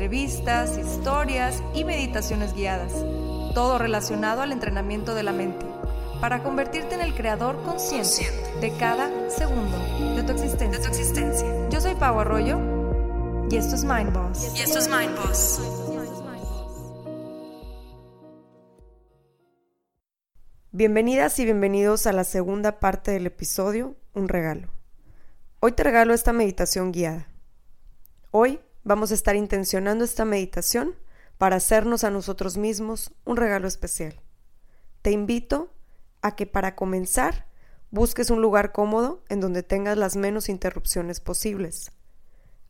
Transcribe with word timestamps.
entrevistas, 0.00 0.78
historias 0.78 1.62
y 1.74 1.84
meditaciones 1.84 2.54
guiadas, 2.54 2.90
todo 3.52 3.76
relacionado 3.76 4.40
al 4.40 4.50
entrenamiento 4.50 5.14
de 5.14 5.22
la 5.22 5.34
mente, 5.34 5.66
para 6.22 6.42
convertirte 6.42 6.94
en 6.94 7.02
el 7.02 7.14
creador 7.14 7.62
consciente 7.64 8.26
de 8.62 8.74
cada 8.78 9.28
segundo 9.28 9.76
de 10.16 10.22
tu 10.22 10.32
existencia. 10.32 11.68
Yo 11.68 11.82
soy 11.82 11.96
Pau 11.96 12.18
Arroyo 12.18 12.58
y 13.50 13.56
esto 13.56 13.74
es 13.74 13.84
Mind 13.84 14.10
Boss. 14.14 14.54
Y 14.56 14.62
esto 14.62 14.78
es 14.78 14.88
Mind 14.88 15.14
Boss. 15.16 15.60
Bienvenidas 20.72 21.38
y 21.40 21.44
bienvenidos 21.44 22.06
a 22.06 22.14
la 22.14 22.24
segunda 22.24 22.80
parte 22.80 23.10
del 23.10 23.26
episodio, 23.26 23.96
Un 24.14 24.28
regalo. 24.28 24.68
Hoy 25.60 25.72
te 25.72 25.84
regalo 25.84 26.14
esta 26.14 26.32
meditación 26.32 26.90
guiada. 26.90 27.28
Hoy 28.30 28.60
vamos 28.84 29.10
a 29.10 29.14
estar 29.14 29.36
intencionando 29.36 30.04
esta 30.04 30.24
meditación 30.24 30.94
para 31.38 31.56
hacernos 31.56 32.04
a 32.04 32.10
nosotros 32.10 32.56
mismos 32.56 33.12
un 33.24 33.36
regalo 33.36 33.66
especial. 33.66 34.20
Te 35.02 35.10
invito 35.10 35.72
a 36.22 36.36
que 36.36 36.46
para 36.46 36.76
comenzar 36.76 37.46
busques 37.90 38.30
un 38.30 38.42
lugar 38.42 38.72
cómodo 38.72 39.24
en 39.28 39.40
donde 39.40 39.62
tengas 39.62 39.96
las 39.96 40.16
menos 40.16 40.48
interrupciones 40.48 41.20
posibles. 41.20 41.92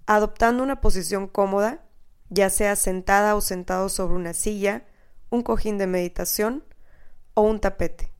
Adoptando 0.06 0.62
una 0.62 0.80
posición 0.80 1.26
cómoda, 1.26 1.84
ya 2.28 2.48
sea 2.50 2.76
sentada 2.76 3.34
o 3.34 3.40
sentado 3.40 3.88
sobre 3.88 4.14
una 4.14 4.34
silla, 4.34 4.86
un 5.30 5.42
cojín 5.42 5.78
de 5.78 5.86
meditación 5.86 6.64
o 7.34 7.42
un 7.42 7.60
tapete. 7.60 8.12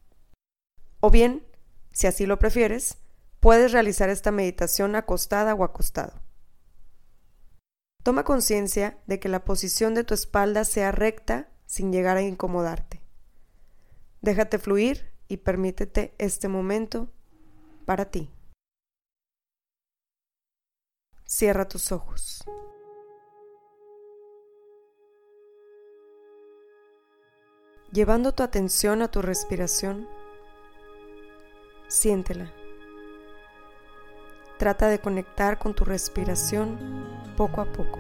O 1.01 1.11
bien, 1.11 1.47
si 1.93 2.07
así 2.07 2.27
lo 2.27 2.39
prefieres, 2.39 2.99
puedes 3.41 3.73
realizar 3.73 4.11
esta 4.11 4.31
meditación 4.31 4.97
acostada 4.97 5.55
o 5.55 5.65
acostado. 5.65 6.13
Toma 8.03 8.25
conciencia 8.25 8.99
de 9.07 9.21
que 9.21 9.29
la 9.29 9.45
posición 9.45 9.95
de 9.95 10.05
tu 10.05 10.15
espalda 10.15 10.65
sea 10.65 10.91
recta 10.91 11.51
sin 11.67 11.93
llegar 11.93 12.17
a 12.17 12.23
incomodarte. 12.23 13.03
Déjate 14.23 14.59
fluir 14.59 15.13
y 15.29 15.39
permítete 15.39 16.15
este 16.19 16.49
momento 16.49 17.13
para 17.85 18.11
ti. 18.11 18.31
Cierra 21.25 21.69
tus 21.69 21.93
ojos. 21.93 22.45
Llevando 27.93 28.33
tu 28.33 28.43
atención 28.43 29.03
a 29.03 29.11
tu 29.11 29.21
respiración, 29.21 30.09
siéntela. 31.89 32.60
Trata 34.61 34.89
de 34.89 34.99
conectar 34.99 35.59
con 35.59 35.73
tu 35.73 35.87
respiración 35.87 36.77
poco 37.35 37.63
a 37.63 37.65
poco. 37.65 37.99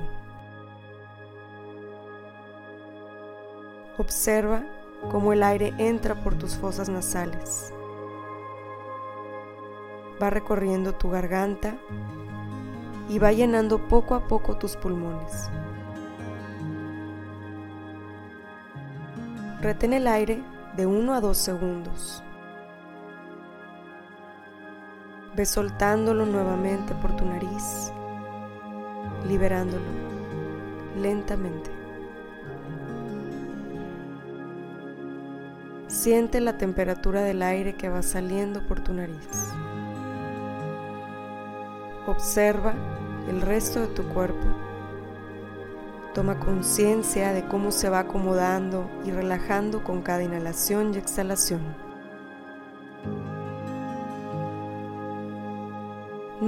Observa 3.97 4.66
cómo 5.10 5.32
el 5.32 5.43
aire 5.43 5.72
entra 5.78 6.22
por 6.22 6.34
tus 6.34 6.59
fosas 6.59 6.91
nasales. 6.91 7.72
Va 10.22 10.28
recorriendo 10.28 10.93
tu 10.93 11.09
garganta 11.09 11.78
y 13.09 13.19
va 13.19 13.32
llenando 13.32 13.88
poco 13.88 14.15
a 14.15 14.28
poco 14.28 14.59
tus 14.59 14.76
pulmones. 14.76 15.49
Retén 19.62 19.94
el 19.94 20.06
aire 20.06 20.43
de 20.76 20.84
1 20.84 21.15
a 21.15 21.22
2 21.22 21.38
segundos. 21.38 22.22
Ve 25.40 25.46
soltándolo 25.46 26.26
nuevamente 26.26 26.94
por 26.94 27.16
tu 27.16 27.24
nariz, 27.24 27.90
liberándolo 29.26 29.86
lentamente. 31.00 31.70
Siente 35.86 36.42
la 36.42 36.58
temperatura 36.58 37.22
del 37.22 37.40
aire 37.40 37.74
que 37.74 37.88
va 37.88 38.02
saliendo 38.02 38.66
por 38.66 38.80
tu 38.80 38.92
nariz. 38.92 39.16
Observa 42.06 42.74
el 43.26 43.40
resto 43.40 43.80
de 43.80 43.86
tu 43.86 44.06
cuerpo. 44.08 44.46
Toma 46.12 46.38
conciencia 46.38 47.32
de 47.32 47.46
cómo 47.46 47.72
se 47.72 47.88
va 47.88 48.00
acomodando 48.00 48.90
y 49.06 49.10
relajando 49.10 49.84
con 49.84 50.02
cada 50.02 50.22
inhalación 50.22 50.92
y 50.92 50.98
exhalación. 50.98 51.89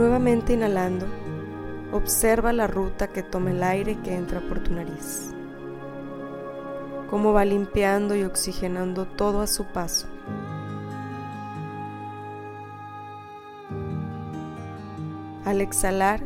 Nuevamente 0.03 0.53
inhalando, 0.55 1.07
observa 1.93 2.53
la 2.53 2.67
ruta 2.67 3.07
que 3.07 3.23
toma 3.23 3.53
el 3.53 3.63
aire 3.63 4.01
que 4.01 4.17
entra 4.17 4.41
por 4.41 4.59
tu 4.59 4.73
nariz. 4.73 5.33
Cómo 7.09 7.33
va 7.33 7.45
limpiando 7.45 8.17
y 8.17 8.25
oxigenando 8.25 9.07
todo 9.07 9.43
a 9.43 9.47
su 9.47 9.65
paso. 9.67 10.09
Al 15.45 15.61
exhalar, 15.61 16.25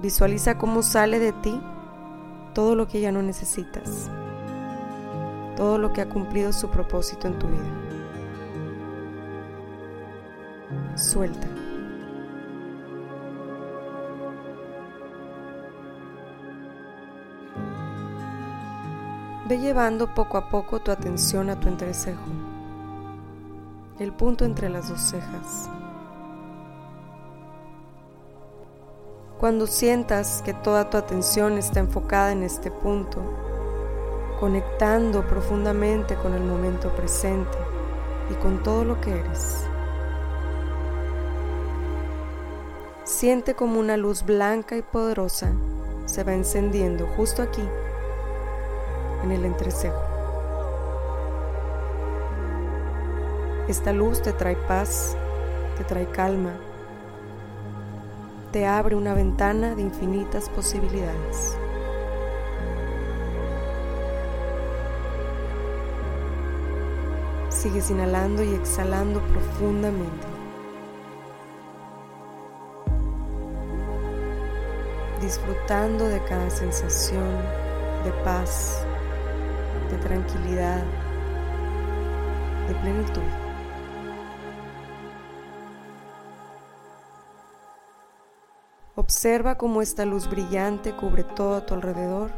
visualiza 0.00 0.56
cómo 0.56 0.82
sale 0.82 1.18
de 1.18 1.32
ti 1.32 1.60
todo 2.54 2.74
lo 2.74 2.88
que 2.88 3.02
ya 3.02 3.12
no 3.12 3.20
necesitas, 3.20 4.08
todo 5.58 5.76
lo 5.76 5.92
que 5.92 6.00
ha 6.00 6.08
cumplido 6.08 6.50
su 6.50 6.70
propósito 6.70 7.28
en 7.28 7.38
tu 7.38 7.46
vida. 7.46 7.70
Suelta. 10.96 11.61
Ve 19.52 19.58
llevando 19.58 20.14
poco 20.14 20.38
a 20.38 20.48
poco 20.48 20.80
tu 20.80 20.90
atención 20.90 21.50
a 21.50 21.60
tu 21.60 21.68
entrecejo, 21.68 22.24
el 23.98 24.10
punto 24.10 24.46
entre 24.46 24.70
las 24.70 24.88
dos 24.88 24.98
cejas. 24.98 25.68
Cuando 29.38 29.66
sientas 29.66 30.40
que 30.42 30.54
toda 30.54 30.88
tu 30.88 30.96
atención 30.96 31.58
está 31.58 31.80
enfocada 31.80 32.32
en 32.32 32.44
este 32.44 32.70
punto, 32.70 33.20
conectando 34.40 35.20
profundamente 35.26 36.14
con 36.14 36.32
el 36.32 36.44
momento 36.44 36.88
presente 36.96 37.58
y 38.30 38.34
con 38.36 38.62
todo 38.62 38.86
lo 38.86 39.02
que 39.02 39.10
eres. 39.10 39.66
Siente 43.04 43.54
como 43.54 43.78
una 43.78 43.98
luz 43.98 44.24
blanca 44.24 44.78
y 44.78 44.82
poderosa 44.82 45.52
se 46.06 46.24
va 46.24 46.32
encendiendo 46.32 47.06
justo 47.18 47.42
aquí 47.42 47.62
en 49.22 49.32
el 49.32 49.44
entrecejo. 49.44 50.00
Esta 53.68 53.92
luz 53.92 54.20
te 54.22 54.32
trae 54.32 54.56
paz, 54.56 55.16
te 55.78 55.84
trae 55.84 56.06
calma, 56.08 56.52
te 58.52 58.66
abre 58.66 58.96
una 58.96 59.14
ventana 59.14 59.74
de 59.74 59.82
infinitas 59.82 60.48
posibilidades. 60.50 61.56
Sigues 67.48 67.90
inhalando 67.90 68.42
y 68.42 68.52
exhalando 68.54 69.20
profundamente. 69.20 70.26
Disfrutando 75.20 76.08
de 76.08 76.20
cada 76.24 76.50
sensación 76.50 77.38
de 78.04 78.10
paz, 78.24 78.84
tranquilidad, 80.02 80.82
de 82.68 82.74
plenitud. 82.74 83.22
Observa 88.94 89.56
cómo 89.56 89.80
esta 89.80 90.04
luz 90.04 90.28
brillante 90.28 90.92
cubre 90.92 91.24
todo 91.24 91.56
a 91.56 91.66
tu 91.66 91.74
alrededor. 91.74 92.30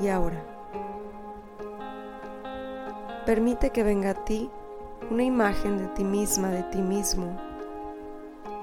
Y 0.00 0.08
ahora, 0.08 0.42
permite 3.24 3.70
que 3.70 3.84
venga 3.84 4.10
a 4.10 4.24
ti 4.24 4.50
una 5.10 5.22
imagen 5.22 5.78
de 5.78 5.86
ti 5.88 6.04
misma, 6.04 6.48
de 6.48 6.62
ti 6.64 6.82
mismo, 6.82 7.38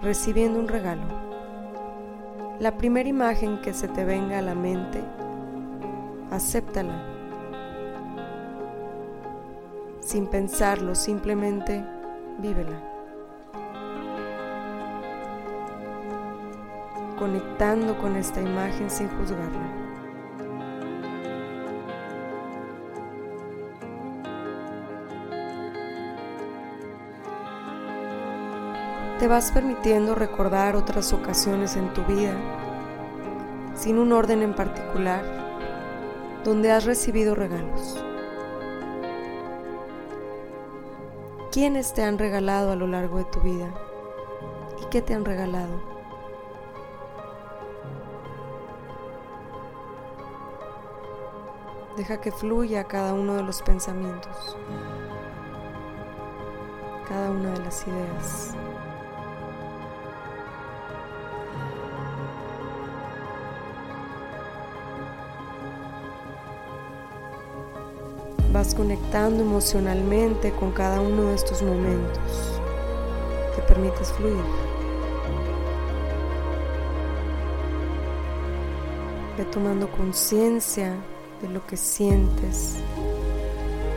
recibiendo 0.01 0.59
un 0.59 0.67
regalo. 0.67 1.03
La 2.59 2.77
primera 2.77 3.09
imagen 3.09 3.61
que 3.61 3.73
se 3.73 3.87
te 3.87 4.05
venga 4.05 4.39
a 4.39 4.41
la 4.41 4.53
mente 4.53 5.01
acéptala. 6.31 7.05
Sin 9.99 10.25
pensarlo, 10.27 10.95
simplemente 10.95 11.85
vívela. 12.39 12.81
Conectando 17.19 17.97
con 17.99 18.15
esta 18.15 18.41
imagen 18.41 18.89
sin 18.89 19.07
juzgarla. 19.09 19.81
te 29.21 29.27
vas 29.27 29.51
permitiendo 29.51 30.15
recordar 30.15 30.75
otras 30.75 31.13
ocasiones 31.13 31.75
en 31.75 31.93
tu 31.93 32.03
vida, 32.05 32.33
sin 33.75 33.99
un 33.99 34.13
orden 34.13 34.41
en 34.41 34.55
particular, 34.55 35.40
donde 36.43 36.71
has 36.71 36.85
recibido 36.85 37.35
regalos. 37.35 38.03
¿Quiénes 41.51 41.93
te 41.93 42.03
han 42.03 42.17
regalado 42.17 42.71
a 42.71 42.75
lo 42.75 42.87
largo 42.87 43.17
de 43.17 43.25
tu 43.25 43.41
vida? 43.41 43.73
¿Y 44.81 44.85
qué 44.85 45.01
te 45.01 45.13
han 45.13 45.25
regalado? 45.25 45.81
Deja 51.97 52.21
que 52.21 52.31
fluya 52.31 52.85
cada 52.85 53.13
uno 53.13 53.35
de 53.35 53.43
los 53.43 53.61
pensamientos, 53.61 54.57
cada 57.07 57.29
una 57.31 57.51
de 57.51 57.59
las 57.59 57.85
ideas. 57.85 58.55
Vas 68.61 68.75
conectando 68.75 69.41
emocionalmente 69.41 70.51
con 70.51 70.71
cada 70.71 71.01
uno 71.01 71.29
de 71.29 71.33
estos 71.33 71.63
momentos. 71.63 72.61
Te 73.55 73.61
permites 73.63 74.11
fluir. 74.11 74.37
Ve 79.35 79.45
tomando 79.45 79.89
conciencia 79.89 80.93
de 81.41 81.49
lo 81.49 81.65
que 81.65 81.75
sientes, 81.75 82.75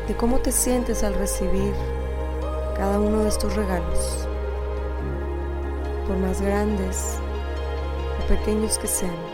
de 0.08 0.16
cómo 0.16 0.38
te 0.38 0.50
sientes 0.50 1.05
al 1.05 1.12
recibir 1.12 1.75
cada 2.75 2.99
uno 2.99 3.19
de 3.22 3.28
estos 3.28 3.55
regalos, 3.55 4.26
por 6.06 6.17
más 6.17 6.40
grandes 6.40 7.19
o 8.19 8.28
pequeños 8.28 8.78
que 8.78 8.87
sean. 8.87 9.33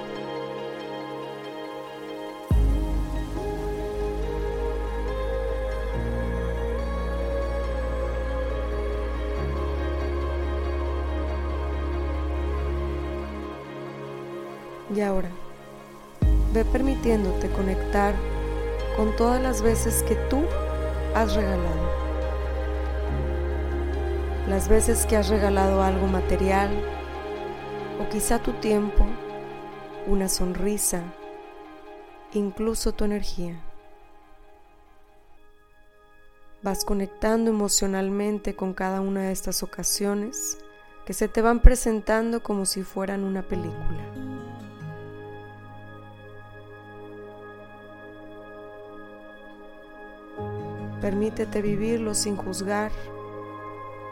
Y 14.94 15.00
ahora, 15.02 15.30
ve 16.52 16.64
permitiéndote 16.64 17.48
conectar 17.50 18.14
con 18.96 19.14
todas 19.16 19.40
las 19.40 19.62
veces 19.62 20.02
que 20.02 20.16
tú 20.28 20.42
has 21.14 21.34
regalado. 21.34 21.90
Las 24.48 24.68
veces 24.68 25.06
que 25.06 25.16
has 25.16 25.28
regalado 25.28 25.82
algo 25.82 26.06
material 26.06 26.70
o 28.00 28.08
quizá 28.08 28.40
tu 28.40 28.52
tiempo, 28.54 29.06
una 30.06 30.28
sonrisa, 30.28 31.02
incluso 32.32 32.92
tu 32.92 33.04
energía. 33.04 33.60
Vas 36.62 36.84
conectando 36.84 37.50
emocionalmente 37.50 38.56
con 38.56 38.74
cada 38.74 39.00
una 39.00 39.22
de 39.22 39.32
estas 39.32 39.62
ocasiones 39.62 40.58
que 41.06 41.12
se 41.12 41.28
te 41.28 41.42
van 41.42 41.60
presentando 41.60 42.42
como 42.42 42.66
si 42.66 42.82
fueran 42.82 43.24
una 43.24 43.42
película. 43.42 44.29
Permítete 51.00 51.62
vivirlo 51.62 52.12
sin 52.12 52.36
juzgar 52.36 52.92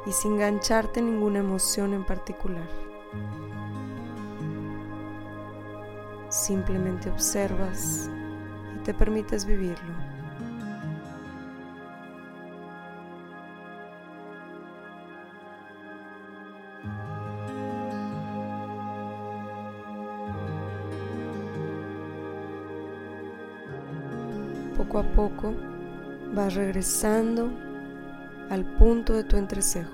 y 0.06 0.12
sin 0.12 0.34
engancharte 0.34 1.02
ninguna 1.02 1.40
emoción 1.40 1.92
en 1.92 2.04
particular. 2.04 2.66
Simplemente 6.30 7.10
observas 7.10 8.10
y 8.74 8.78
te 8.84 8.94
permites 8.94 9.44
vivirlo. 9.44 9.94
Poco 24.74 25.00
a 25.00 25.02
poco 25.02 25.52
vas 26.34 26.54
regresando 26.54 27.50
al 28.50 28.64
punto 28.64 29.12
de 29.14 29.24
tu 29.24 29.36
entrecejo. 29.36 29.90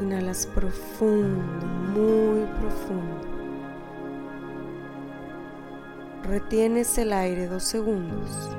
Inhalas 0.00 0.46
profundo, 0.46 1.66
muy 1.94 2.44
profundo. 2.60 3.20
Retienes 6.24 6.96
el 6.98 7.12
aire 7.12 7.46
dos 7.48 7.64
segundos. 7.64 8.50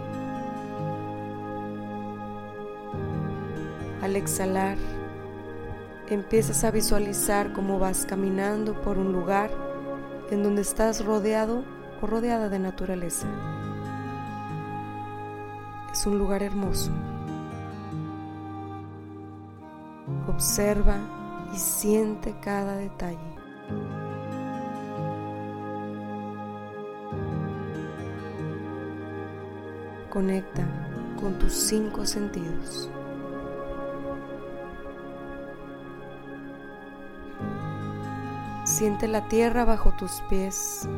Al 4.01 4.15
exhalar, 4.15 4.77
empiezas 6.09 6.63
a 6.63 6.71
visualizar 6.71 7.53
cómo 7.53 7.79
vas 7.79 8.05
caminando 8.05 8.79
por 8.81 8.97
un 8.97 9.13
lugar 9.13 9.70
en 10.31 10.43
donde 10.43 10.61
estás 10.61 11.05
rodeado 11.05 11.63
o 12.01 12.07
rodeada 12.07 12.49
de 12.49 12.57
naturaleza. 12.57 13.27
Es 15.91 16.05
un 16.07 16.17
lugar 16.17 16.41
hermoso. 16.41 16.89
Observa 20.27 20.97
y 21.53 21.57
siente 21.57 22.33
cada 22.41 22.77
detalle. 22.77 23.19
Conecta 30.09 30.63
con 31.19 31.37
tus 31.39 31.53
cinco 31.53 32.05
sentidos. 32.05 32.89
Siente 38.81 39.07
la 39.07 39.27
tierra 39.27 39.63
bajo 39.63 39.91
tus 39.91 40.23
pies. 40.27 40.89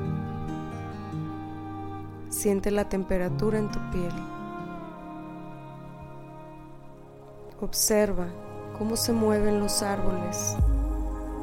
Siente 2.29 2.71
la 2.71 2.87
temperatura 2.87 3.59
en 3.59 3.69
tu 3.69 3.79
piel. 3.91 4.13
Observa 7.59 8.27
cómo 8.77 8.95
se 8.95 9.11
mueven 9.11 9.59
los 9.59 9.83
árboles 9.83 10.55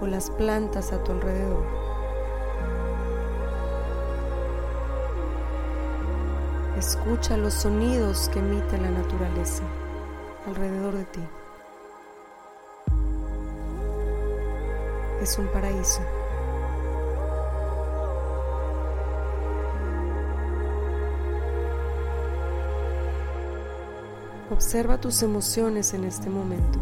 o 0.01 0.07
las 0.07 0.31
plantas 0.31 0.95
a 0.95 1.05
tu 1.05 1.13
alrededor. 1.13 1.63
Escucha 6.79 7.37
los 7.37 7.53
sonidos 7.53 8.31
que 8.31 8.39
emite 8.39 8.79
la 8.79 8.89
naturaleza 8.89 9.63
alrededor 10.47 10.95
de 10.95 11.05
ti. 11.05 11.21
Es 15.21 15.37
un 15.37 15.47
paraíso. 15.49 16.01
Observa 24.63 24.99
tus 24.99 25.23
emociones 25.23 25.95
en 25.95 26.05
este 26.05 26.29
momento. 26.29 26.79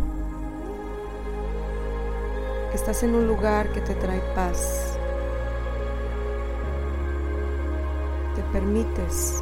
Estás 2.75 3.05
en 3.05 3.15
un 3.15 3.29
lugar 3.29 3.73
que 3.73 3.81
te 3.81 3.95
trae 3.95 4.21
paz. 4.35 4.99
Te 8.35 8.43
permites, 8.53 9.41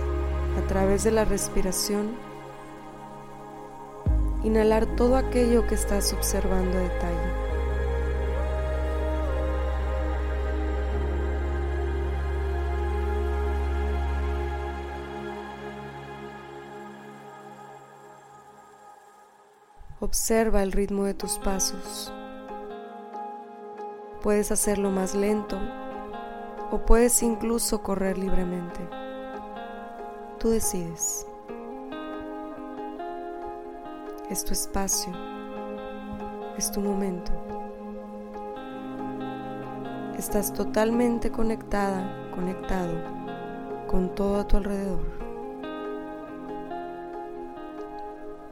a 0.63 0.69
través 0.69 1.03
de 1.03 1.13
la 1.13 1.25
respiración, 1.25 2.11
inhalar 4.45 4.85
todo 4.85 5.17
aquello 5.17 5.67
que 5.67 5.75
estás 5.75 6.13
observando 6.13 6.77
a 6.77 6.83
detalle. 6.83 7.46
Observa 20.07 20.63
el 20.63 20.71
ritmo 20.71 21.03
de 21.03 21.15
tus 21.15 21.37
pasos. 21.41 22.13
Puedes 24.23 24.53
hacerlo 24.53 24.93
más 24.93 25.17
lento 25.17 25.59
o 26.71 26.79
puedes 26.87 27.25
incluso 27.25 27.83
correr 27.83 28.17
libremente. 28.17 28.79
Tú 30.39 30.51
decides. 30.51 31.27
Es 34.31 34.45
tu 34.45 34.53
espacio, 34.53 35.13
es 36.57 36.71
tu 36.71 36.81
momento. 36.81 37.33
Estás 40.17 40.53
totalmente 40.53 41.33
conectada, 41.33 42.31
conectado 42.33 42.95
con 43.89 44.15
todo 44.15 44.39
a 44.39 44.47
tu 44.47 44.57
alrededor. 44.57 45.05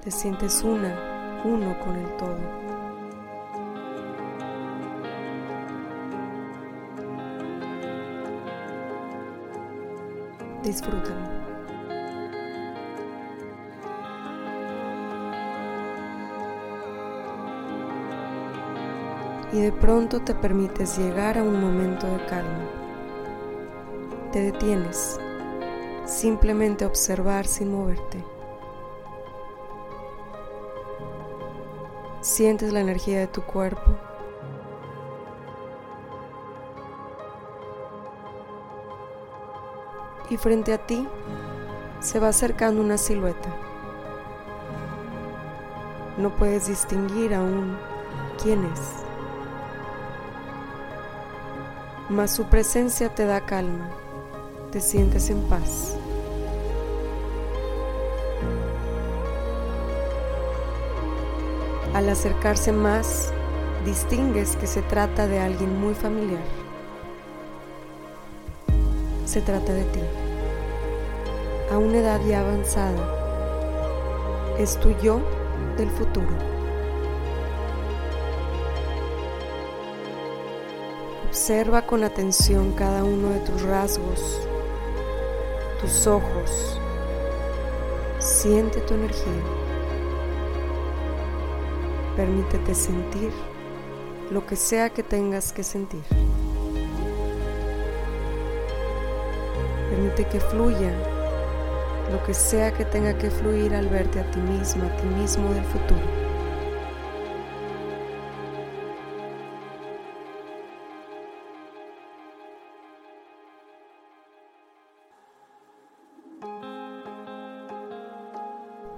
Te 0.03 0.11
sientes 0.11 0.65
una, 0.65 1.14
uno 1.45 1.79
con 1.79 1.97
el 1.97 2.17
todo. 2.17 2.37
Disfrútalo. 10.63 11.45
Y 19.53 19.61
de 19.61 19.71
pronto 19.73 20.21
te 20.21 20.35
permites 20.35 20.99
llegar 20.99 21.39
a 21.39 21.43
un 21.43 21.61
momento 21.61 22.07
de 22.07 22.25
calma. 22.27 22.65
Te 24.33 24.41
detienes, 24.41 25.21
simplemente 26.07 26.85
observar 26.85 27.47
sin 27.47 27.71
moverte. 27.71 28.34
Sientes 32.35 32.73
la 32.73 32.81
energía 32.81 33.21
de 33.21 33.29
tu 33.29 33.43
cuerpo 33.43 33.93
y 40.29 40.37
frente 40.37 40.73
a 40.73 40.85
ti 40.85 41.07
se 42.01 42.19
va 42.19 42.31
acercando 42.31 42.83
una 42.83 42.99
silueta. 42.99 43.55
No 46.19 46.35
puedes 46.35 46.67
distinguir 46.67 47.35
aún 47.35 47.79
quién 48.43 48.65
es, 48.65 48.81
mas 52.09 52.33
su 52.33 52.47
presencia 52.47 53.15
te 53.15 53.27
da 53.27 53.47
calma, 53.47 53.91
te 54.73 54.81
sientes 54.81 55.31
en 55.31 55.41
paz. 55.43 55.94
Al 61.95 62.09
acercarse 62.09 62.73
más, 62.73 63.33
distingues 63.87 64.57
que 64.57 64.67
se 64.67 64.83
trata 64.83 65.27
de 65.27 65.39
alguien 65.39 65.81
muy 65.81 65.95
familiar 65.95 66.43
se 69.35 69.41
trata 69.41 69.73
de 69.73 69.83
ti. 69.87 70.01
A 71.73 71.79
una 71.79 71.99
edad 71.99 72.21
ya 72.25 72.39
avanzada, 72.39 73.03
es 74.61 74.79
tu 74.79 74.91
yo 75.03 75.21
del 75.77 75.91
futuro. 75.91 76.29
Observa 81.27 81.83
con 81.83 82.05
atención 82.05 82.75
cada 82.75 83.03
uno 83.03 83.31
de 83.31 83.41
tus 83.41 83.63
rasgos, 83.63 84.41
tus 85.81 86.07
ojos. 86.07 86.79
Siente 88.21 88.81
tu 88.83 88.95
energía. 88.95 89.64
Permítete 92.17 92.75
sentir 92.75 93.33
lo 94.31 94.47
que 94.47 94.55
sea 94.55 94.91
que 94.91 95.03
tengas 95.03 95.53
que 95.53 95.65
sentir. 95.65 96.03
Permite 99.91 100.25
que 100.29 100.41
fluya 100.41 100.93
lo 102.13 102.23
que 102.25 102.35
sea 102.35 102.73
que 102.73 102.85
tenga 102.85 103.19
que 103.19 103.31
fluir 103.31 103.75
al 103.75 103.89
verte 103.89 104.21
a 104.21 104.31
ti 104.31 104.39
misma, 104.39 104.87
a 104.87 104.97
ti 104.97 105.07
mismo 105.07 105.53
del 105.53 105.65
futuro. 105.65 106.25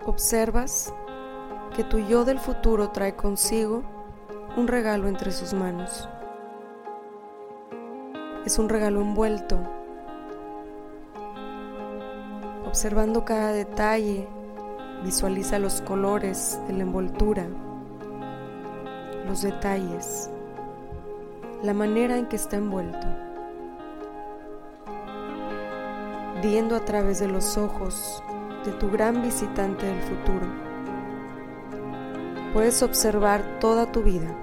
Observas 0.05 0.93
que 1.77 1.85
tu 1.85 1.99
yo 1.99 2.25
del 2.25 2.41
futuro 2.41 2.89
trae 2.89 3.15
consigo 3.15 3.83
un 4.57 4.67
regalo 4.67 5.07
entre 5.07 5.31
sus 5.31 5.53
manos. 5.53 6.09
Es 8.45 8.59
un 8.59 8.69
regalo 8.69 9.03
envuelto 9.03 9.59
Observando 12.67 13.25
cada 13.25 13.53
detalle, 13.53 14.29
visualiza 15.03 15.59
los 15.59 15.81
colores 15.81 16.61
de 16.67 16.75
la 16.75 16.83
envoltura, 16.83 17.47
los 19.27 19.41
detalles, 19.41 20.29
la 21.63 21.73
manera 21.73 22.19
en 22.19 22.27
que 22.27 22.37
está 22.37 22.57
envuelto. 22.57 23.07
Viendo 26.43 26.77
a 26.77 26.81
través 26.81 27.19
de 27.19 27.29
los 27.29 27.57
ojos 27.57 28.23
de 28.67 28.73
tu 28.73 28.91
gran 28.91 29.23
visitante 29.23 29.87
del 29.87 30.03
futuro, 30.03 30.66
puedes 32.57 32.83
observar 32.83 33.61
toda 33.61 33.93
tu 33.93 34.03
vida 34.03 34.35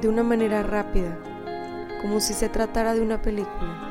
de 0.00 0.08
una 0.08 0.24
manera 0.24 0.64
rápida, 0.64 1.16
como 2.02 2.18
si 2.18 2.34
se 2.34 2.48
tratara 2.48 2.94
de 2.94 3.00
una 3.00 3.22
película. 3.22 3.84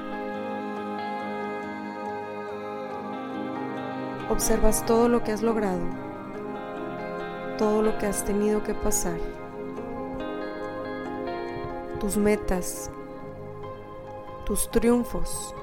observas 4.30 4.86
todo 4.86 5.08
lo 5.08 5.24
que 5.24 5.32
has 5.32 5.42
logrado, 5.44 5.80
todo 7.58 7.82
lo 7.82 7.98
que 7.98 8.08
has 8.08 8.26
tenido 8.26 8.64
que 8.64 8.74
pasar, 8.74 9.18
tus 12.02 12.18
metas, 12.18 12.92
tus 14.46 14.70
triunfos, 14.72 15.56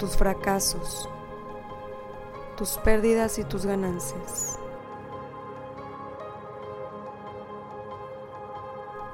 tus 0.00 0.16
fracasos, 0.16 1.08
tus 2.56 2.70
pérdidas 2.78 3.38
y 3.38 3.44
tus 3.44 3.64
ganancias. 3.64 4.58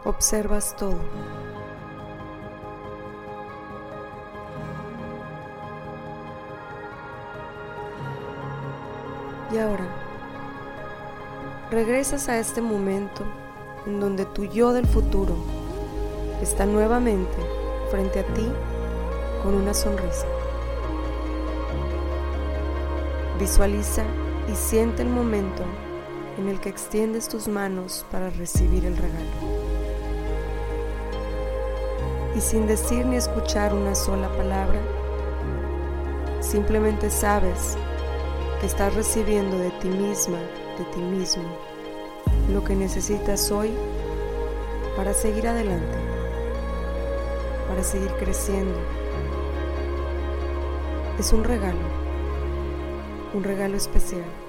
Observas 0.08 0.74
todo. 0.74 0.96
Y 9.52 9.58
ahora, 9.58 9.86
regresas 11.70 12.30
a 12.30 12.38
este 12.38 12.62
momento 12.62 13.22
en 13.84 14.00
donde 14.00 14.24
tu 14.24 14.44
yo 14.44 14.72
del 14.72 14.86
futuro 14.86 15.36
está 16.40 16.64
nuevamente 16.64 17.36
frente 17.90 18.20
a 18.20 18.24
ti 18.32 18.50
con 19.42 19.52
una 19.56 19.74
sonrisa. 19.74 20.26
Visualiza 23.38 24.04
y 24.50 24.54
siente 24.54 25.02
el 25.02 25.10
momento 25.10 25.64
en 26.38 26.48
el 26.48 26.60
que 26.60 26.70
extiendes 26.70 27.28
tus 27.28 27.46
manos 27.46 28.06
para 28.10 28.30
recibir 28.30 28.86
el 28.86 28.96
regalo. 28.96 29.67
Y 32.38 32.40
sin 32.40 32.68
decir 32.68 33.04
ni 33.04 33.16
escuchar 33.16 33.74
una 33.74 33.96
sola 33.96 34.28
palabra, 34.36 34.78
simplemente 36.40 37.10
sabes 37.10 37.76
que 38.60 38.66
estás 38.66 38.94
recibiendo 38.94 39.58
de 39.58 39.70
ti 39.72 39.88
misma, 39.88 40.38
de 40.78 40.84
ti 40.94 41.00
mismo, 41.00 41.42
lo 42.52 42.62
que 42.62 42.76
necesitas 42.76 43.50
hoy 43.50 43.72
para 44.96 45.14
seguir 45.14 45.48
adelante, 45.48 45.98
para 47.66 47.82
seguir 47.82 48.12
creciendo. 48.20 48.78
Es 51.18 51.32
un 51.32 51.42
regalo, 51.42 51.88
un 53.34 53.42
regalo 53.42 53.76
especial. 53.76 54.47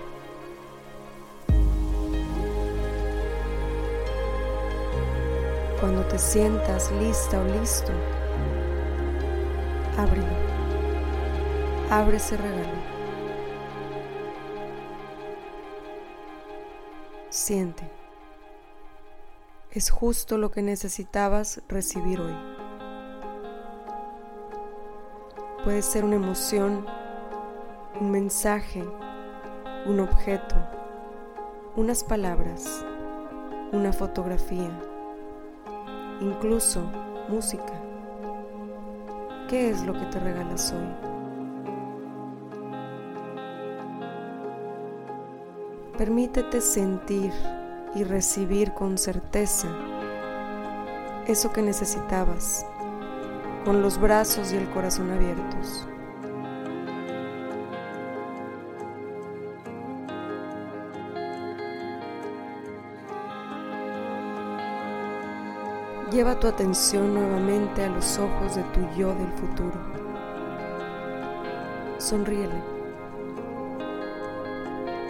Cuando 5.79 6.03
te 6.05 6.19
sientas 6.19 6.91
lista 6.91 7.39
o 7.39 7.43
listo, 7.45 7.93
ábrelo. 9.97 10.27
Abre 11.89 12.17
ese 12.17 12.35
regalo. 12.35 12.99
Siente. 17.29 17.89
Es 19.71 19.89
justo 19.89 20.37
lo 20.37 20.51
que 20.51 20.61
necesitabas 20.61 21.61
recibir 21.69 22.19
hoy. 22.19 22.35
Puede 25.63 25.81
ser 25.81 26.03
una 26.03 26.15
emoción, 26.15 26.85
un 28.01 28.11
mensaje, 28.11 28.83
un 29.85 29.99
objeto, 30.01 30.55
unas 31.75 32.03
palabras, 32.03 32.85
una 33.71 33.93
fotografía, 33.93 34.71
incluso 36.21 36.81
música. 37.29 37.73
¿Qué 39.47 39.69
es 39.69 39.83
lo 39.83 39.93
que 39.93 40.05
te 40.07 40.19
regalas 40.19 40.73
hoy? 40.73 41.09
Permítete 45.97 46.61
sentir 46.61 47.33
y 47.95 48.03
recibir 48.03 48.71
con 48.73 48.97
certeza 48.97 49.67
eso 51.27 51.51
que 51.51 51.61
necesitabas, 51.61 52.65
con 53.65 53.81
los 53.81 53.99
brazos 53.99 54.53
y 54.53 54.55
el 54.55 54.69
corazón 54.69 55.11
abiertos. 55.11 55.87
Lleva 66.19 66.37
tu 66.37 66.47
atención 66.47 67.13
nuevamente 67.13 67.81
a 67.81 67.87
los 67.87 68.19
ojos 68.19 68.55
de 68.55 68.63
tu 68.73 68.81
yo 68.97 69.15
del 69.15 69.31
futuro. 69.37 69.79
Sonríele. 71.97 72.61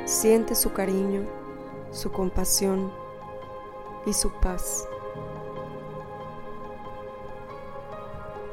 Siente 0.05 0.53
su 0.53 0.71
cariño, 0.71 1.23
su 1.89 2.11
compasión 2.11 2.93
y 4.05 4.13
su 4.13 4.31
paz. 4.33 4.87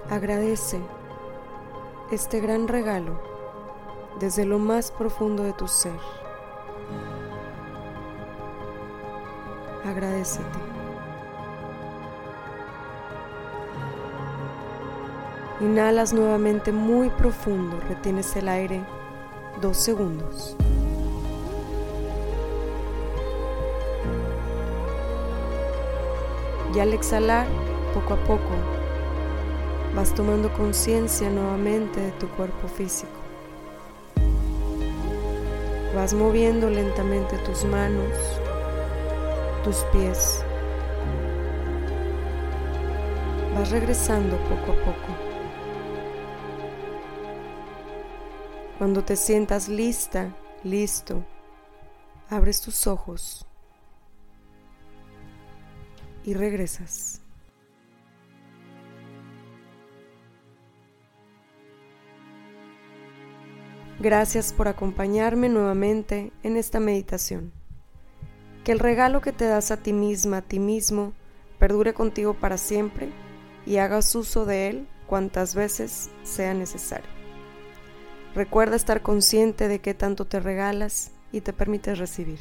Agradece 0.09 0.81
este 2.11 2.41
gran 2.41 2.69
regalo 2.69 3.21
desde 4.19 4.47
lo 4.47 4.59
más 4.59 4.93
profundo 4.93 5.43
de 5.43 5.53
tu 5.53 5.69
ser. 5.69 6.01
Agradecete. 9.85 10.66
Inhalas 15.59 16.13
nuevamente 16.13 16.71
muy 16.71 17.09
profundo, 17.09 17.81
retienes 17.89 18.37
el 18.37 18.47
aire 18.47 18.85
dos 19.63 19.79
segundos. 19.79 20.55
Y 26.75 26.79
al 26.79 26.93
exhalar, 26.93 27.47
poco 27.95 28.13
a 28.13 28.17
poco, 28.19 28.51
vas 29.95 30.13
tomando 30.15 30.53
conciencia 30.53 31.31
nuevamente 31.31 32.01
de 32.03 32.11
tu 32.13 32.29
cuerpo 32.29 32.69
físico. 32.69 33.19
Vas 35.95 36.13
moviendo 36.13 36.69
lentamente 36.69 37.39
tus 37.39 37.65
manos, 37.65 38.13
tus 39.65 39.77
pies. 39.91 40.45
Vas 43.55 43.71
regresando 43.71 44.37
poco 44.37 44.73
a 44.73 44.85
poco. 44.85 45.36
Cuando 48.79 49.03
te 49.03 49.17
sientas 49.17 49.69
lista, 49.69 50.37
listo, 50.63 51.25
abres 52.29 52.61
tus 52.61 52.87
ojos 52.87 53.47
y 56.25 56.35
regresas. 56.35 57.23
Gracias 63.99 64.53
por 64.53 64.69
acompañarme 64.69 65.49
nuevamente 65.49 66.31
en 66.43 66.59
esta 66.59 66.79
meditación. 66.79 67.53
Que 68.63 68.73
el 68.73 68.79
regalo 68.79 69.23
que 69.23 69.33
te 69.33 69.47
das 69.47 69.71
a 69.71 69.79
ti 69.79 69.95
misma, 69.95 70.39
a 70.39 70.43
ti 70.43 70.59
mismo, 70.59 71.15
perdure 71.59 71.95
contigo 71.95 72.35
para 72.35 72.59
siempre 72.59 73.09
y 73.65 73.79
hagas 73.79 74.15
uso 74.15 74.45
de 74.45 74.69
él 74.69 74.89
cuantas 75.07 75.55
veces 75.55 76.11
sea 76.25 76.53
necesario. 76.53 77.16
Recuerda 78.37 78.77
estar 78.77 79.01
consciente 79.01 79.67
de 79.67 79.79
qué 79.79 79.95
tanto 79.95 80.27
te 80.27 80.41
regalas 80.41 81.11
y 81.33 81.41
te 81.41 81.55
permites 81.55 81.99
recibir. 81.99 82.39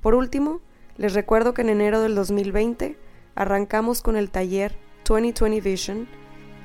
Por 0.00 0.14
último, 0.14 0.60
les 0.96 1.14
recuerdo 1.14 1.52
que 1.52 1.62
en 1.62 1.70
enero 1.70 2.00
del 2.00 2.14
2020 2.14 2.96
arrancamos 3.34 4.02
con 4.02 4.16
el 4.16 4.30
taller 4.30 4.76
2020 5.04 5.68
Vision, 5.68 6.08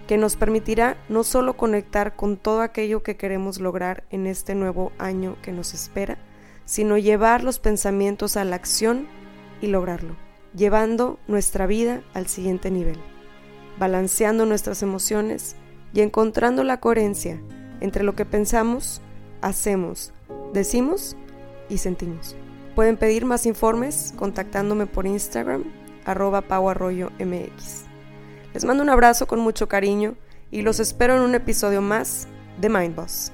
que 0.06 0.20
nos 0.20 0.36
permitirá 0.36 0.96
no 1.10 1.24
solo 1.24 1.58
conectar 1.58 2.16
con 2.16 2.38
todo 2.38 2.62
aquello 2.62 3.02
que 3.02 3.18
queremos 3.18 3.60
lograr 3.60 4.04
en 4.12 4.28
este 4.28 4.54
nuevo 4.54 4.92
año 5.00 5.36
que 5.42 5.52
nos 5.52 5.74
espera, 5.74 6.20
sino 6.66 7.00
llevar 7.00 7.44
los 7.44 7.58
pensamientos 7.58 8.38
a 8.38 8.44
la 8.44 8.58
acción 8.58 9.08
y 9.60 9.68
lograrlo, 9.68 10.18
llevando 10.56 11.18
nuestra 11.28 11.66
vida 11.66 12.04
al 12.14 12.28
siguiente 12.28 12.70
nivel, 12.70 13.00
balanceando 13.80 14.46
nuestras 14.46 14.84
emociones 14.84 15.56
y 15.96 16.02
encontrando 16.02 16.64
la 16.64 16.80
coherencia 16.80 17.42
entre 17.84 18.04
lo 18.04 18.16
que 18.16 18.26
pensamos, 18.26 19.02
hacemos, 19.42 20.14
decimos 20.54 21.18
y 21.70 21.78
sentimos. 21.78 22.36
Pueden 22.76 22.98
pedir 22.98 23.26
más 23.26 23.46
informes 23.46 24.14
contactándome 24.16 24.88
por 24.88 25.06
Instagram, 25.06 25.66
arroba 26.06 26.42
mx. 26.42 27.84
Les 28.54 28.66
mando 28.66 28.84
un 28.84 28.90
abrazo 28.90 29.28
con 29.28 29.40
mucho 29.40 29.68
cariño 29.68 30.16
y 30.50 30.62
los 30.62 30.80
espero 30.80 31.18
en 31.18 31.24
un 31.24 31.36
episodio 31.36 31.82
más 31.82 32.28
de 32.60 32.70
Mindboss. 32.70 33.34